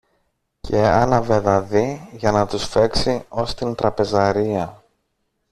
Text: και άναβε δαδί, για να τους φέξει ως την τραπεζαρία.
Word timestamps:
και 0.61 0.85
άναβε 0.87 1.39
δαδί, 1.39 2.09
για 2.11 2.31
να 2.31 2.47
τους 2.47 2.65
φέξει 2.67 3.25
ως 3.29 3.53
την 3.53 3.75
τραπεζαρία. 3.75 4.83